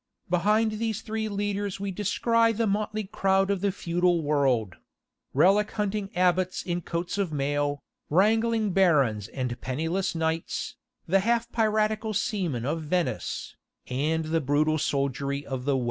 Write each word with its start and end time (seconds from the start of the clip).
Behind 0.31 0.79
these 0.79 1.03
three 1.03 1.29
leaders 1.29 1.79
we 1.79 1.91
descry 1.91 2.51
the 2.53 2.65
motley 2.65 3.03
crowd 3.03 3.51
of 3.51 3.61
the 3.61 3.71
feudal 3.71 4.23
world; 4.23 4.77
relic 5.31 5.69
hunting 5.73 6.09
abbots 6.17 6.63
in 6.63 6.81
coats 6.81 7.19
of 7.19 7.31
mail, 7.31 7.83
wrangling 8.09 8.71
barons 8.73 9.27
and 9.27 9.61
penniless 9.61 10.15
knights, 10.15 10.75
the 11.05 11.19
half 11.19 11.51
piratical 11.51 12.15
seamen 12.15 12.65
of 12.65 12.81
Venice, 12.81 13.55
and 13.89 14.25
the 14.25 14.41
brutal 14.41 14.79
soldiery 14.79 15.45
of 15.45 15.65
the 15.65 15.77
West. 15.77 15.79